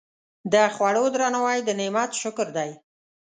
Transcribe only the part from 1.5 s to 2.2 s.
د نعمت